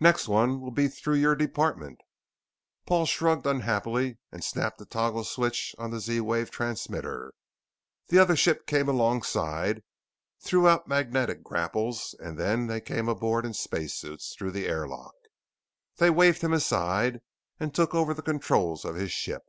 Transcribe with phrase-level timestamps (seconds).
[0.00, 2.00] "Next one will be through your department!"
[2.86, 7.34] Paul shrugged unhappily and snapped the toggle switch on the Z wave transmitter.
[8.08, 9.82] The other ship came alongside,
[10.40, 15.12] threw out magnetic grapples, and then they came aboard in space suits through the airlock.
[15.98, 17.20] They waved him aside
[17.58, 19.42] and took over the controls of his ship.